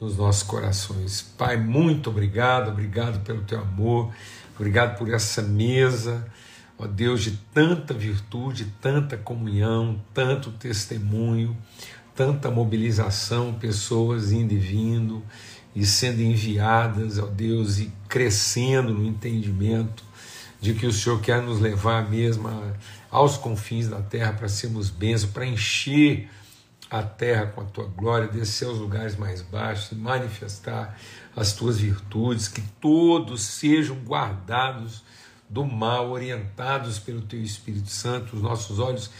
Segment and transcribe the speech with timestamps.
[0.00, 1.22] nos nossos corações.
[1.36, 4.12] Pai, muito obrigado, obrigado pelo teu amor,
[4.54, 6.26] obrigado por essa mesa,
[6.78, 11.56] ó Deus, de tanta virtude, tanta comunhão, tanto testemunho,
[12.14, 15.22] tanta mobilização, pessoas indo e vindo
[15.74, 20.04] e sendo enviadas, ó Deus, e crescendo no entendimento
[20.60, 22.48] de que o Senhor quer nos levar mesmo
[23.10, 26.30] aos confins da terra para sermos bênçãos, para encher
[26.90, 30.98] a terra com a tua glória, descer aos lugares mais baixos e manifestar
[31.34, 35.02] as tuas virtudes, que todos sejam guardados
[35.48, 39.10] do mal, orientados pelo teu Espírito Santo, os nossos olhos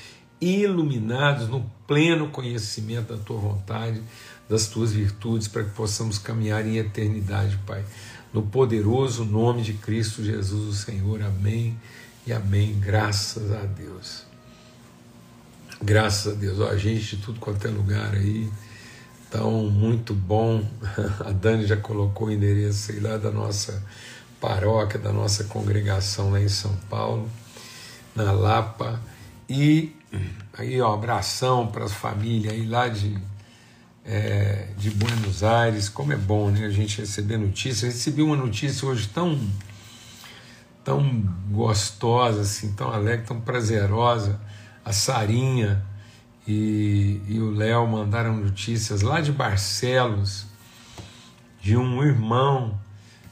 [0.41, 4.03] iluminados no pleno conhecimento da tua vontade,
[4.49, 7.85] das tuas virtudes, para que possamos caminhar em eternidade, Pai.
[8.33, 11.23] No poderoso nome de Cristo Jesus, o Senhor.
[11.23, 11.79] Amém
[12.27, 12.79] e amém.
[12.79, 14.36] Graças a Deus.
[15.83, 16.59] Graças a Deus.
[16.59, 18.51] Ó, a gente de tudo quanto é lugar aí.
[19.29, 20.65] Então, muito bom.
[21.21, 23.85] A Dani já colocou o endereço aí lá da nossa
[24.41, 27.29] paróquia, da nossa congregação lá em São Paulo,
[28.15, 29.01] na Lapa.
[29.49, 29.95] E
[30.57, 33.19] aí, ó, abração para as famílias aí lá de,
[34.03, 35.91] é, de Buenos Aires.
[35.91, 36.65] Como é bom, né?
[36.65, 37.83] A gente receber notícias.
[37.83, 39.39] Eu recebi uma notícia hoje tão,
[40.83, 41.05] tão
[41.51, 44.41] gostosa, assim, tão alegre, tão prazerosa
[44.87, 45.85] a Sarinha
[46.47, 50.47] e, e o Léo mandaram notícias lá de Barcelos,
[51.61, 52.79] de um irmão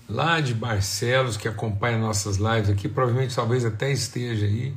[0.09, 4.75] lá de Barcelos que acompanha nossas lives aqui, provavelmente talvez até esteja aí,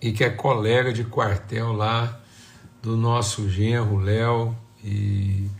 [0.00, 2.20] e que é colega de quartel lá
[2.80, 5.50] do nosso genro Léo e,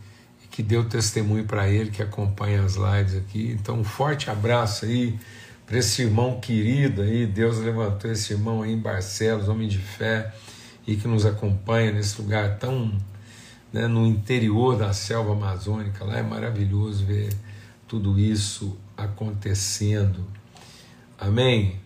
[0.45, 3.59] e que deu testemunho para ele que acompanha as lives aqui.
[3.61, 5.19] Então, um forte abraço aí
[5.71, 10.35] para esse irmão querido aí, Deus levantou esse irmão aí em Barcelos, homem de fé,
[10.85, 12.93] e que nos acompanha nesse lugar tão
[13.73, 16.05] né, no interior da selva amazônica.
[16.05, 17.33] Lá é maravilhoso ver
[17.87, 20.27] tudo isso acontecendo.
[21.17, 21.79] Amém?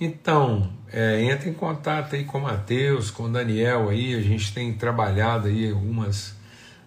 [0.00, 5.46] Então, é, entre em contato aí com Mateus, com Daniel aí, a gente tem trabalhado
[5.46, 6.34] aí algumas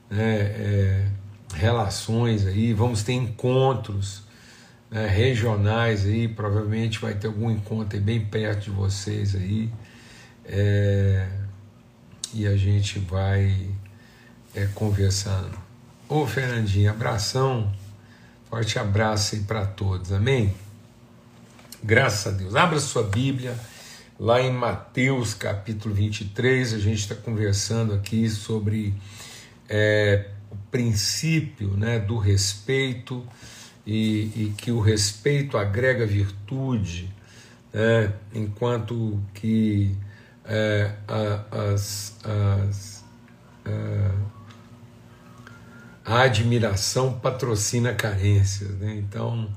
[0.09, 1.07] né, é,
[1.53, 4.24] relações aí, vamos ter encontros
[4.95, 9.69] né, regionais aí, provavelmente vai ter algum encontro bem perto de vocês aí.
[10.45, 11.27] É,
[12.33, 13.71] e a gente vai
[14.55, 15.51] é, conversando.
[16.07, 17.73] Ô Fernandinho, abração,
[18.49, 20.55] forte abraço aí para todos, amém?
[21.83, 22.55] Graças a Deus.
[22.55, 23.53] Abra sua Bíblia,
[24.17, 28.93] lá em Mateus capítulo 23, a gente está conversando aqui sobre
[29.67, 33.27] é, o princípio né, do respeito
[33.85, 37.13] e, e que o respeito agrega virtude,
[37.71, 39.95] né, enquanto que
[40.45, 43.03] é, a, as, as,
[43.65, 44.11] a,
[46.13, 48.71] a, admiração patrocina carências.
[48.77, 48.95] Né?
[48.95, 49.49] Então,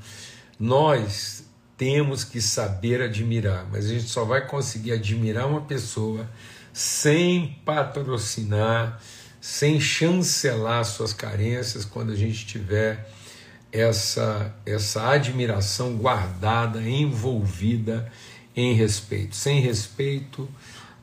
[0.58, 1.44] nós
[1.76, 6.28] temos que saber admirar, mas a gente só vai conseguir admirar uma pessoa
[6.72, 9.00] sem patrocinar,
[9.40, 13.08] sem chancelar suas carências quando a gente tiver
[13.72, 18.10] essa, essa admiração guardada, envolvida
[18.56, 19.36] em respeito.
[19.36, 20.48] Sem respeito,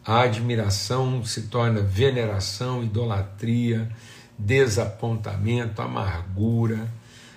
[0.05, 3.89] a admiração se torna veneração, idolatria,
[4.37, 6.91] desapontamento, amargura,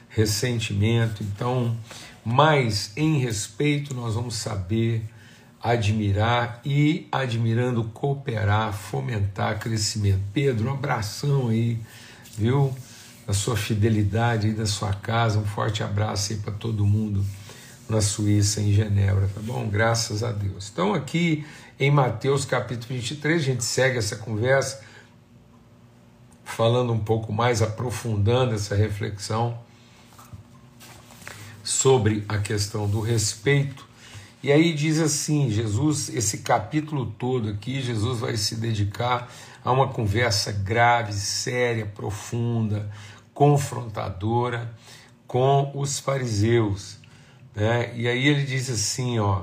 [0.09, 1.23] ressentimento.
[1.23, 1.77] Então,
[2.25, 5.03] mas em respeito nós vamos saber
[5.63, 10.21] admirar e, admirando, cooperar, fomentar crescimento.
[10.33, 11.79] Pedro, um abração aí,
[12.37, 12.75] viu?
[13.29, 15.39] Da sua fidelidade e da sua casa.
[15.39, 17.23] Um forte abraço aí para todo mundo
[17.87, 19.69] na Suíça, em Genebra, tá bom?
[19.69, 20.71] Graças a Deus.
[20.73, 21.47] Então, aqui
[21.79, 24.81] em Mateus capítulo 23, a gente segue essa conversa,
[26.43, 29.59] falando um pouco mais, aprofundando essa reflexão
[31.63, 33.87] sobre a questão do respeito.
[34.43, 39.31] E aí diz assim: Jesus, esse capítulo todo aqui, Jesus vai se dedicar
[39.63, 42.91] a uma conversa grave, séria, profunda,
[43.39, 44.69] confrontadora
[45.25, 46.99] com os fariseus.
[47.55, 47.93] Né?
[47.95, 49.43] E aí ele diz assim: ó.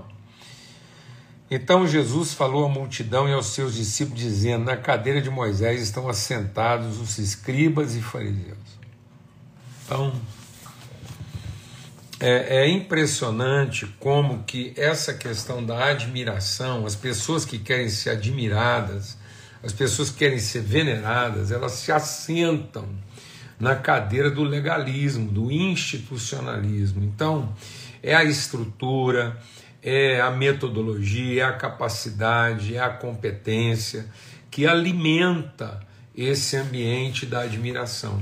[1.49, 6.09] Então Jesus falou à multidão e aos seus discípulos, dizendo: Na cadeira de Moisés estão
[6.09, 8.57] assentados os escribas e fariseus.
[9.85, 10.13] Então,
[12.19, 19.17] é, é, impressionante como que essa questão da admiração, as pessoas que querem ser admiradas,
[19.63, 22.89] as pessoas que querem ser veneradas, elas se assentam
[23.59, 27.03] na cadeira do legalismo, do institucionalismo.
[27.03, 27.53] Então,
[28.03, 29.39] é a estrutura,
[29.81, 34.07] é a metodologia, é a capacidade, é a competência
[34.49, 35.79] que alimenta
[36.15, 38.21] esse ambiente da admiração.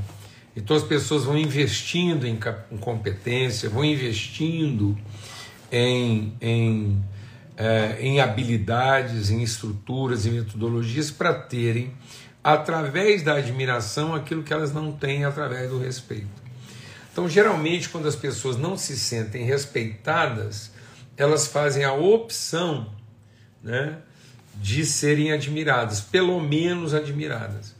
[0.56, 2.38] Então as pessoas vão investindo em
[2.80, 4.98] competência, vão investindo
[5.72, 7.04] em, em,
[7.58, 11.92] é, em habilidades, em estruturas e metodologias para terem,
[12.44, 16.44] através da admiração, aquilo que elas não têm através do respeito.
[17.12, 20.72] Então, geralmente, quando as pessoas não se sentem respeitadas,
[21.16, 22.92] elas fazem a opção
[23.62, 23.98] né,
[24.56, 27.76] de serem admiradas, pelo menos admiradas.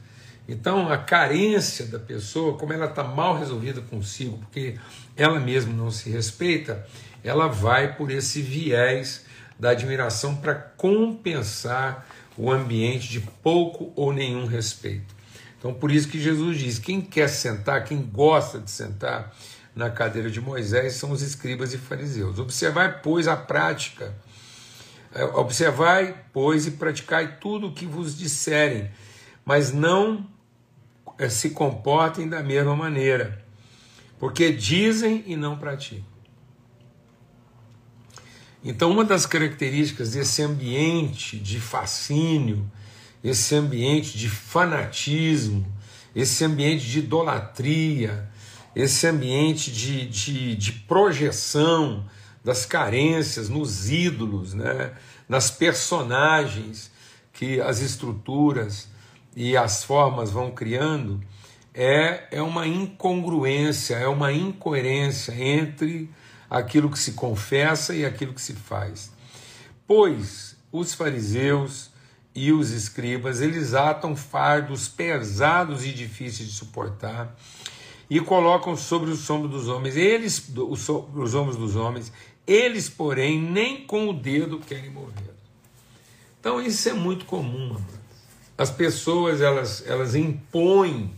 [0.48, 4.78] Então, a carência da pessoa, como ela está mal resolvida consigo, porque
[5.16, 6.86] ela mesma não se respeita,
[7.22, 9.24] ela vai por esse viés
[9.58, 15.14] da admiração para compensar o ambiente de pouco ou nenhum respeito.
[15.58, 19.34] Então, por isso que Jesus diz: quem quer sentar, quem gosta de sentar
[19.74, 22.38] na cadeira de Moisés são os escribas e fariseus.
[22.38, 24.14] Observai, pois, a prática.
[25.14, 28.90] É, observai, pois, e praticai tudo o que vos disserem,
[29.44, 30.28] mas não
[31.18, 33.42] é, se comportem da mesma maneira,
[34.18, 36.13] porque dizem e não praticam.
[38.64, 42.64] Então, uma das características desse ambiente de fascínio,
[43.22, 45.66] esse ambiente de fanatismo,
[46.16, 48.26] esse ambiente de idolatria,
[48.74, 52.06] esse ambiente de, de, de projeção
[52.42, 54.92] das carências nos ídolos, né?
[55.28, 56.90] nas personagens
[57.34, 58.88] que as estruturas
[59.36, 61.20] e as formas vão criando,
[61.74, 66.08] é, é uma incongruência, é uma incoerência entre
[66.54, 69.10] aquilo que se confessa e aquilo que se faz.
[69.88, 71.90] Pois os fariseus
[72.32, 77.36] e os escribas, eles atam fardos pesados e difíceis de suportar
[78.08, 82.12] e colocam sobre os ombros dos homens, eles, os, os ombros dos homens,
[82.46, 85.34] eles, porém, nem com o dedo querem mover.
[86.38, 87.76] Então isso é muito comum.
[88.56, 91.10] As pessoas elas, elas impõem,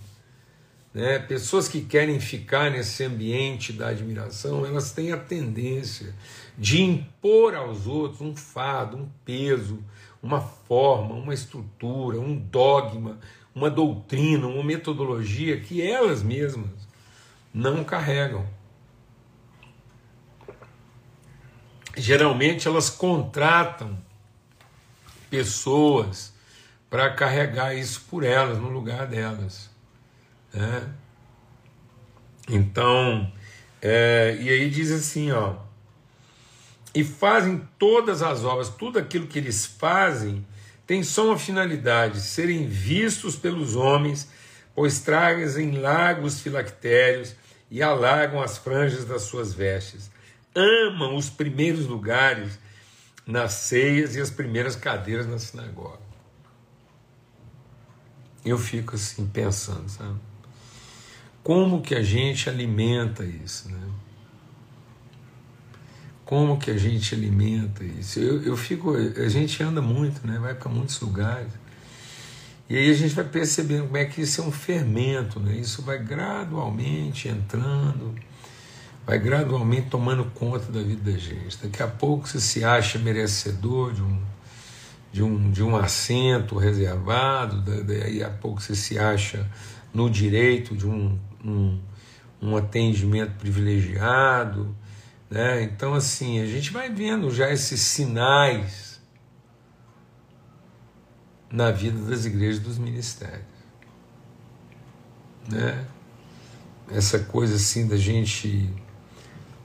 [0.97, 1.19] né?
[1.19, 6.15] pessoas que querem ficar nesse ambiente da admiração, elas têm a tendência
[6.57, 9.85] de impor aos outros um fardo, um peso,
[10.23, 13.19] uma forma, uma estrutura, um dogma,
[13.55, 16.89] uma doutrina, uma metodologia que elas mesmas
[17.53, 18.47] não carregam.
[21.95, 23.99] Geralmente elas contratam
[25.29, 26.33] pessoas
[26.89, 29.76] para carregar isso por elas, no lugar delas.
[30.57, 30.89] Né?
[32.49, 33.31] Então,
[33.83, 35.57] é, e aí diz assim, ó,
[36.95, 40.47] e fazem todas as obras, tudo aquilo que eles fazem
[40.87, 44.31] tem só uma finalidade: serem vistos pelos homens,
[44.75, 47.35] pois trazem largos filactérios
[47.71, 50.11] e alargam as franjas das suas vestes.
[50.55, 52.59] Amam os primeiros lugares
[53.27, 56.07] nas ceias e as primeiras cadeiras na sinagoga
[58.47, 60.19] eu fico assim pensando, sabe?
[61.47, 63.79] Como que a gente alimenta isso, né?
[66.25, 68.19] Como que a gente alimenta isso?
[68.19, 70.41] Eu, eu fico, a gente anda muito, né?
[70.41, 71.53] Vai para muitos lugares.
[72.69, 75.55] E aí a gente vai percebendo como é que isso é um fermento, né?
[75.55, 78.13] Isso vai gradualmente entrando,
[79.07, 81.59] vai gradualmente tomando conta da vida da gente.
[81.63, 84.21] Daqui a pouco você se acha merecedor de um
[85.13, 89.49] de um, de um assento reservado, daí a pouco você se acha
[89.95, 91.81] no direito de um, um,
[92.43, 94.77] um atendimento privilegiado.
[95.31, 95.63] Né?
[95.63, 99.01] Então, assim, a gente vai vendo já esses sinais
[101.51, 103.45] na vida das igrejas dos ministérios.
[105.49, 105.87] Né?
[106.91, 108.71] Essa coisa assim da gente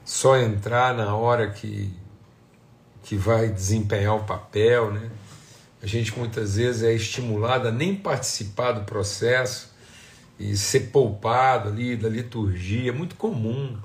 [0.04, 1.92] só entrar na hora que,
[3.02, 5.10] que vai desempenhar o papel, né?
[5.80, 9.71] A gente muitas vezes é estimulado a nem participar do processo
[10.42, 13.78] e ser poupado ali da liturgia, é muito comum.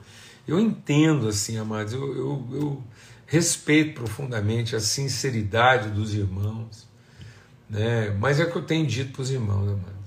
[0.47, 2.83] Eu entendo, assim, amados, eu, eu, eu
[3.27, 6.87] respeito profundamente a sinceridade dos irmãos,
[7.69, 8.09] né?
[8.19, 9.97] mas é o que eu tenho dito para os irmãos, amados.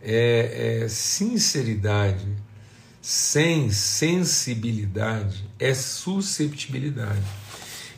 [0.00, 2.26] É, é, sinceridade
[3.02, 7.24] sem sensibilidade é susceptibilidade.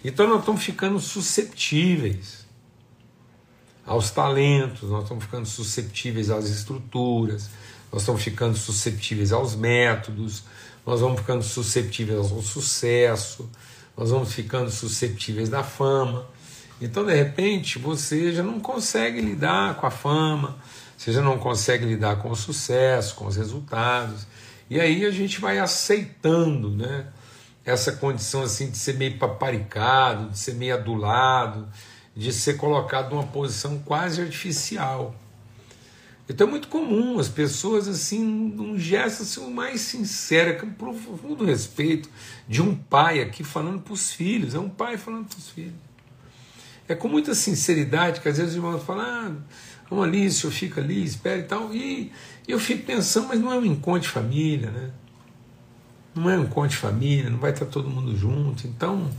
[0.04, 2.46] Então nós estamos ficando susceptíveis
[3.90, 7.50] aos talentos, nós estamos ficando susceptíveis às estruturas,
[7.92, 10.44] nós estamos ficando susceptíveis aos métodos,
[10.86, 13.50] nós vamos ficando susceptíveis ao sucesso,
[13.96, 16.24] nós vamos ficando susceptíveis da fama.
[16.80, 20.56] Então, de repente, você já não consegue lidar com a fama,
[20.96, 24.24] você já não consegue lidar com o sucesso, com os resultados.
[24.70, 27.08] E aí a gente vai aceitando, né?
[27.64, 31.68] Essa condição assim de ser meio paparicado, de ser meio adulado,
[32.16, 35.14] de ser colocado numa posição quase artificial.
[36.28, 42.08] Então é muito comum as pessoas, assim, num gesto assim, mais sincero, com profundo respeito
[42.48, 45.74] de um pai aqui falando para os filhos, é um pai falando para os filhos.
[46.86, 49.32] É com muita sinceridade que às vezes os irmãos falam, ah,
[49.88, 51.74] vamos ali, o senhor fica ali, espera e tal.
[51.74, 52.12] E
[52.46, 54.90] eu fico pensando, mas não é um encontro de família, né?
[56.14, 58.68] Não é um encontro de família, não vai estar todo mundo junto.
[58.68, 59.10] Então,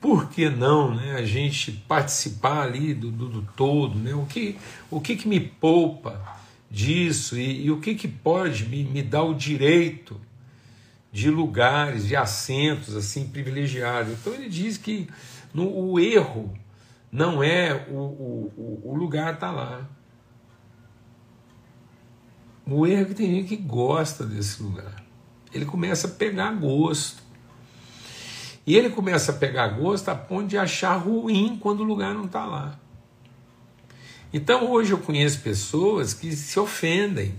[0.00, 3.98] por que não né, a gente participar ali do, do, do todo?
[3.98, 4.14] Né?
[4.14, 4.56] O, que,
[4.90, 6.38] o que, que me poupa
[6.70, 10.20] disso e, e o que, que pode me, me dar o direito
[11.12, 14.12] de lugares, de assentos assim privilegiados?
[14.12, 15.08] Então ele diz que
[15.52, 16.52] no, o erro
[17.12, 19.86] não é o, o, o lugar tá lá.
[22.66, 25.04] O erro é que tem gente que gosta desse lugar.
[25.52, 27.20] Ele começa a pegar gosto.
[28.66, 32.26] E ele começa a pegar gosto a ponto de achar ruim quando o lugar não
[32.26, 32.78] está lá.
[34.32, 37.34] Então hoje eu conheço pessoas que se ofendem,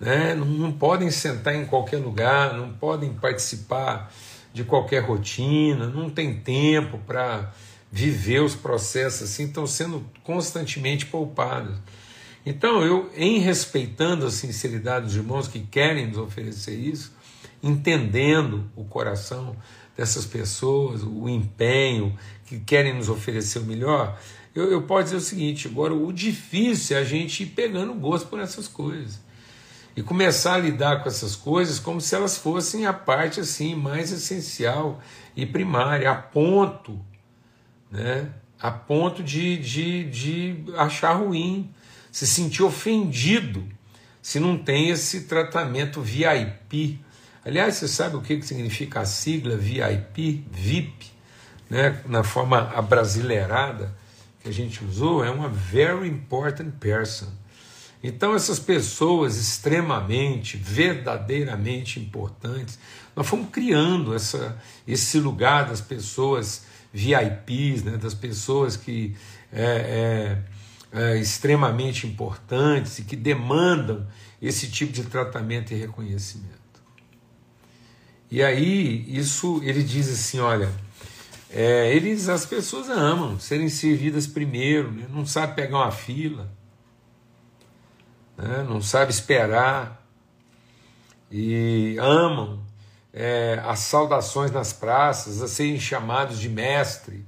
[0.00, 0.34] né?
[0.34, 4.10] não, não podem sentar em qualquer lugar, não podem participar
[4.52, 7.52] de qualquer rotina, não tem tempo para
[7.92, 11.76] viver os processos assim, estão sendo constantemente poupados.
[12.44, 17.12] Então, eu, em respeitando a sinceridade dos irmãos que querem nos oferecer isso,
[17.62, 19.56] entendendo o coração
[19.96, 22.16] dessas pessoas, o empenho,
[22.46, 24.18] que querem nos oferecer o melhor,
[24.54, 28.28] eu, eu posso dizer o seguinte: agora, o difícil é a gente ir pegando gosto
[28.28, 29.20] por essas coisas.
[29.96, 34.12] E começar a lidar com essas coisas como se elas fossem a parte assim mais
[34.12, 35.00] essencial
[35.36, 37.00] e primária, a ponto,
[37.90, 38.30] né,
[38.60, 41.72] a ponto de, de, de achar ruim,
[42.10, 43.66] se sentir ofendido
[44.20, 47.00] se não tem esse tratamento VIP
[47.48, 51.06] Aliás, você sabe o que significa a sigla VIP, VIP,
[51.70, 52.02] né?
[52.06, 53.96] na forma abrasileirada
[54.42, 57.28] que a gente usou, é uma very important person.
[58.02, 62.78] Então, essas pessoas extremamente, verdadeiramente importantes,
[63.16, 69.16] nós fomos criando essa, esse lugar das pessoas VIPs, né, das pessoas que
[69.50, 70.38] é, é,
[70.92, 74.06] é, extremamente importantes e que demandam
[74.40, 76.58] esse tipo de tratamento e reconhecimento.
[78.30, 80.70] E aí, isso ele diz assim: olha,
[81.50, 85.06] é, eles, as pessoas amam serem servidas primeiro, né?
[85.08, 86.50] não sabe pegar uma fila,
[88.36, 88.64] né?
[88.68, 90.06] não sabe esperar,
[91.30, 92.62] e amam
[93.12, 97.24] é, as saudações nas praças, a serem chamados de mestre.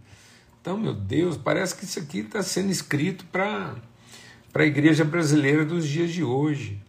[0.60, 3.76] Então, meu Deus, parece que isso aqui está sendo escrito para
[4.54, 6.80] a igreja brasileira dos dias de hoje.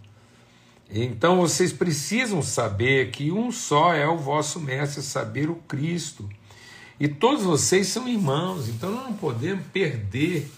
[0.93, 6.29] Então vocês precisam saber que um só é o vosso mestre, saber o Cristo.
[6.99, 10.51] E todos vocês são irmãos, então nós não podemos perder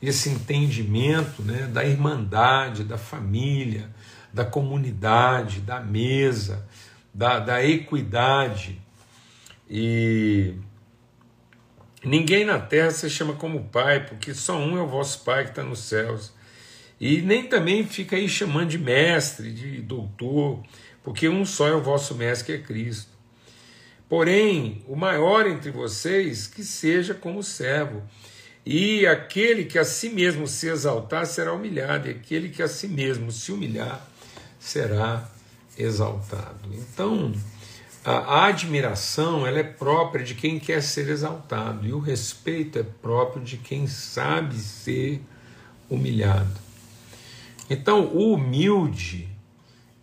[0.00, 3.90] esse entendimento né, da irmandade, da família,
[4.32, 6.64] da comunidade, da mesa,
[7.12, 8.80] da, da equidade.
[9.68, 10.54] E
[12.04, 15.50] ninguém na terra se chama como Pai, porque só um é o vosso Pai que
[15.50, 16.32] está nos céus.
[17.00, 20.62] E nem também fica aí chamando de mestre, de doutor,
[21.02, 23.10] porque um só é o vosso mestre, que é Cristo.
[24.08, 28.02] Porém, o maior entre vocês que seja como servo,
[28.64, 32.86] e aquele que a si mesmo se exaltar será humilhado, e aquele que a si
[32.86, 34.06] mesmo se humilhar
[34.60, 35.28] será
[35.76, 36.68] exaltado.
[36.72, 37.32] Então,
[38.04, 43.42] a admiração ela é própria de quem quer ser exaltado, e o respeito é próprio
[43.42, 45.20] de quem sabe ser
[45.88, 46.60] humilhado.
[47.70, 49.28] Então, o humilde,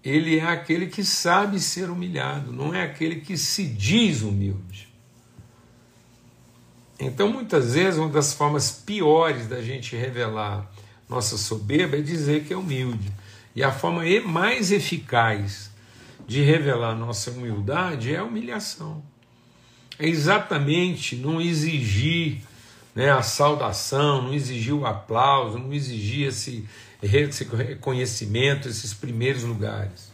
[0.04, 4.88] ele é aquele que sabe ser humilhado, não é aquele que se diz humilde.
[6.98, 10.70] Então, muitas vezes, uma das formas piores da gente revelar
[11.08, 13.12] nossa soberba é dizer que é humilde.
[13.56, 15.69] E a forma mais eficaz
[16.30, 19.04] de revelar nossa humildade é a humilhação.
[19.98, 22.44] É exatamente não exigir
[22.94, 26.70] né, a saudação, não exigir o aplauso, não exigir esse,
[27.02, 30.12] reconhecimento, esses primeiros lugares.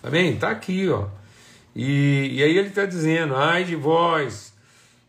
[0.00, 0.34] Amém?
[0.34, 1.08] Está aqui, ó.
[1.74, 4.54] E, e aí ele está dizendo, ai de vós,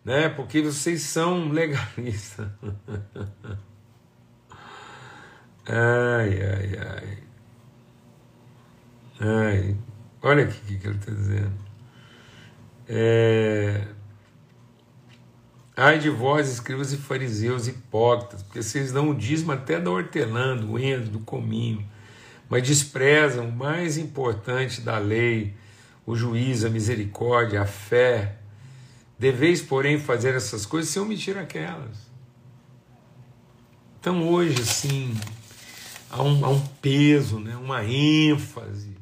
[0.03, 0.29] né?
[0.29, 2.47] Porque vocês são legalistas.
[5.67, 7.23] ai, ai, ai.
[9.25, 9.52] Ai,
[10.23, 11.53] olha aqui o que ele está dizendo.
[12.87, 13.87] É,
[15.75, 20.55] Ai de vós, escribas e fariseus hipócritas, porque vocês dão o dízimo até da hortelã,
[20.55, 21.83] do endo, do cominho,
[22.47, 25.55] mas desprezam o mais importante da lei,
[26.05, 28.37] o juízo, a misericórdia, a fé.
[29.17, 31.97] Deveis, porém, fazer essas coisas sem omitir aquelas.
[33.99, 35.17] Então, hoje, sim,
[36.07, 37.55] há um, há um peso, né?
[37.55, 38.95] uma ênfase,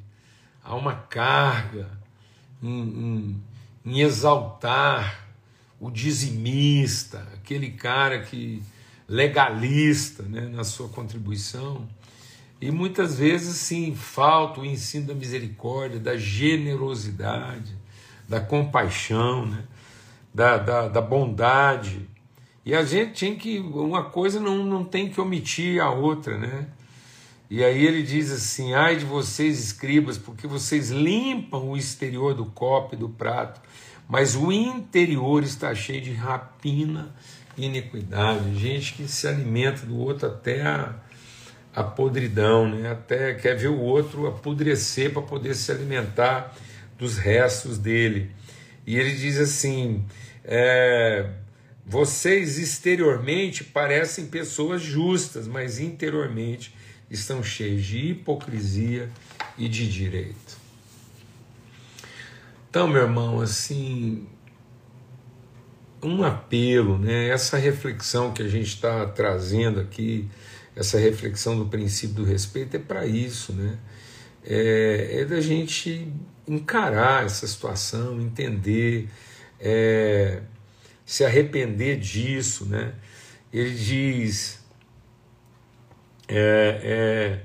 [0.63, 1.89] há uma carga
[2.61, 3.43] em, em,
[3.85, 5.27] em exaltar
[5.79, 8.61] o dizimista, aquele cara que
[9.07, 11.87] legalista né, na sua contribuição.
[12.61, 17.75] E muitas vezes, sim, falta o ensino da misericórdia, da generosidade,
[18.29, 19.63] da compaixão, né,
[20.31, 22.07] da, da, da bondade.
[22.63, 23.57] E a gente tem que.
[23.59, 26.67] Uma coisa não, não tem que omitir a outra, né?
[27.51, 32.45] E aí ele diz assim: ai de vocês, escribas, porque vocês limpam o exterior do
[32.45, 33.59] copo e do prato,
[34.07, 37.13] mas o interior está cheio de rapina
[37.57, 38.57] e iniquidade.
[38.57, 40.95] Gente que se alimenta do outro até a,
[41.75, 42.89] a podridão, né?
[42.89, 46.55] até quer ver o outro apodrecer para poder se alimentar
[46.97, 48.31] dos restos dele.
[48.87, 50.05] E ele diz assim:
[50.45, 51.29] é,
[51.85, 56.79] vocês exteriormente parecem pessoas justas, mas interiormente
[57.11, 59.09] estão cheios de hipocrisia
[59.57, 60.57] e de direito.
[62.69, 64.25] Então, meu irmão, assim,
[66.01, 67.27] um apelo, né?
[67.27, 70.29] essa reflexão que a gente está trazendo aqui,
[70.73, 73.77] essa reflexão do princípio do respeito é para isso, né?
[74.43, 76.11] É, é, da gente
[76.47, 79.09] encarar essa situação, entender,
[79.59, 80.41] é,
[81.05, 82.93] se arrepender disso, né?
[83.51, 84.60] Ele diz:
[86.31, 87.39] é,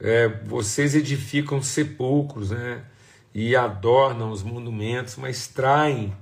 [0.00, 2.82] é, é vocês edificam sepulcros, né?
[3.34, 6.12] e adornam os monumentos, mas traem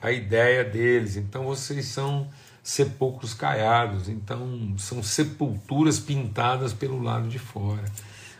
[0.00, 1.16] a ideia deles.
[1.16, 2.28] Então vocês são
[2.62, 7.84] sepulcros caiados, então são sepulturas pintadas pelo lado de fora.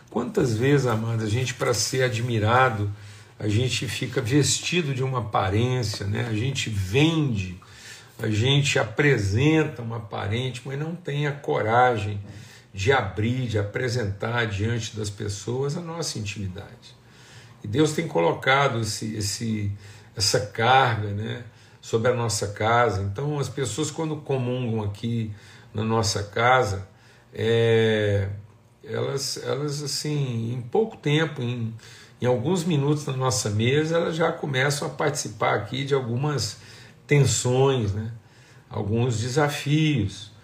[0.09, 2.91] Quantas vezes, amados, a gente, para ser admirado,
[3.39, 6.27] a gente fica vestido de uma aparência, né?
[6.27, 7.59] a gente vende,
[8.17, 12.19] a gente apresenta uma aparente, mas não tem a coragem
[12.77, 16.95] de abrir, de apresentar diante das pessoas a nossa intimidade.
[17.63, 19.71] E Deus tem colocado esse, esse,
[20.15, 21.43] essa carga né,
[21.81, 23.01] sobre a nossa casa.
[23.01, 25.33] Então, as pessoas, quando comungam aqui
[25.73, 26.87] na nossa casa,
[27.33, 28.29] é,
[28.83, 31.73] elas, elas, assim, em pouco tempo, em,
[32.21, 36.57] em alguns minutos na nossa mesa, elas já começam a participar aqui de algumas
[37.07, 38.11] tensões, né,
[38.69, 40.36] alguns desafios.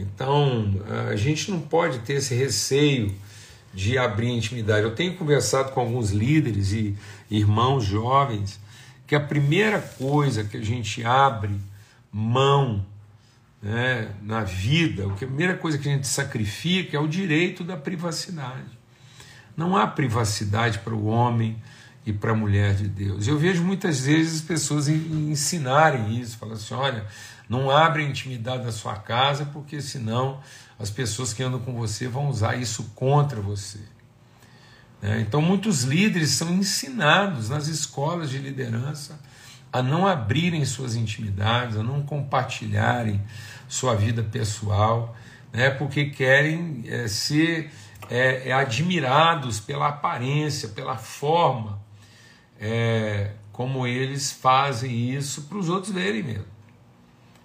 [0.00, 0.74] Então,
[1.10, 3.14] a gente não pode ter esse receio
[3.72, 4.82] de abrir intimidade.
[4.82, 6.96] Eu tenho conversado com alguns líderes e
[7.30, 8.58] irmãos jovens
[9.06, 11.60] que a primeira coisa que a gente abre
[12.12, 12.84] mão
[13.62, 18.78] né, na vida, a primeira coisa que a gente sacrifica é o direito da privacidade.
[19.56, 21.60] Não há privacidade para o homem
[22.06, 23.26] e para a mulher de Deus.
[23.26, 27.04] Eu vejo muitas vezes as pessoas ensinarem isso, falando assim: olha,
[27.50, 30.40] não abre a intimidade da sua casa, porque senão
[30.78, 33.80] as pessoas que andam com você vão usar isso contra você.
[35.02, 35.20] Né?
[35.20, 39.18] Então, muitos líderes são ensinados nas escolas de liderança
[39.72, 43.20] a não abrirem suas intimidades, a não compartilharem
[43.68, 45.16] sua vida pessoal,
[45.52, 45.70] né?
[45.70, 47.72] porque querem é, ser
[48.08, 51.80] é, é, admirados pela aparência, pela forma
[52.60, 56.59] é, como eles fazem isso para os outros verem mesmo,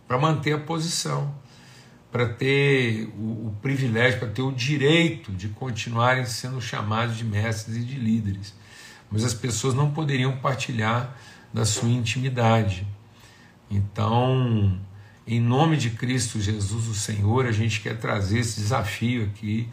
[0.08, 1.34] para manter a posição
[2.16, 7.76] para ter o, o privilégio, para ter o direito de continuarem sendo chamados de mestres
[7.76, 8.54] e de líderes.
[9.12, 11.14] Mas as pessoas não poderiam partilhar
[11.54, 12.88] da sua intimidade.
[13.70, 14.80] Então,
[15.28, 19.68] em nome de Cristo Jesus, o Senhor, a gente quer trazer esse desafio aqui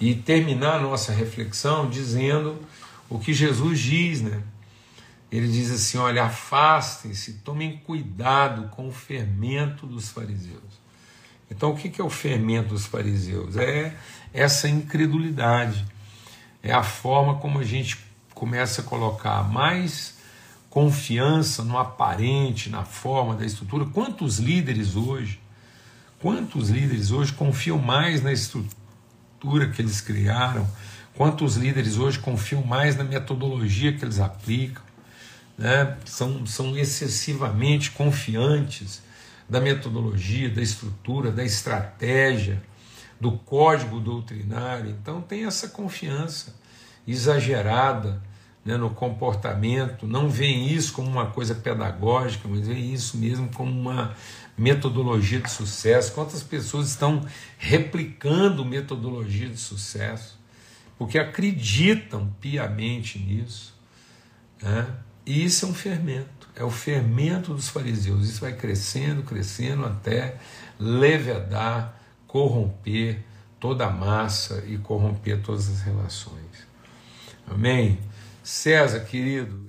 [0.00, 2.60] e terminar a nossa reflexão dizendo
[3.08, 4.42] o que Jesus diz, né?
[5.36, 10.62] Ele diz assim: olha, afastem-se, tomem cuidado com o fermento dos fariseus.
[11.50, 13.56] Então, o que é o fermento dos fariseus?
[13.56, 13.94] É
[14.32, 15.84] essa incredulidade,
[16.62, 17.98] é a forma como a gente
[18.34, 20.16] começa a colocar mais
[20.68, 23.86] confiança no aparente, na forma da estrutura.
[23.86, 25.40] Quantos líderes hoje,
[26.20, 30.68] quantos líderes hoje confiam mais na estrutura que eles criaram?
[31.14, 34.85] Quantos líderes hoje confiam mais na metodologia que eles aplicam?
[35.56, 35.96] Né?
[36.04, 39.02] São, são excessivamente confiantes
[39.48, 42.62] da metodologia, da estrutura, da estratégia,
[43.20, 44.90] do código doutrinário.
[44.90, 46.54] Então, tem essa confiança
[47.06, 48.22] exagerada
[48.64, 53.70] né, no comportamento, não veem isso como uma coisa pedagógica, mas veem isso mesmo como
[53.70, 54.14] uma
[54.58, 56.12] metodologia de sucesso.
[56.12, 57.24] Quantas pessoas estão
[57.56, 60.36] replicando metodologia de sucesso
[60.98, 63.72] porque acreditam piamente nisso?
[64.60, 64.86] Né?
[65.26, 68.26] E isso é um fermento é o fermento dos fariseus.
[68.26, 70.36] Isso vai crescendo, crescendo até
[70.80, 73.22] levedar, corromper
[73.60, 76.66] toda a massa e corromper todas as relações.
[77.46, 78.00] Amém?
[78.42, 79.68] César, querido,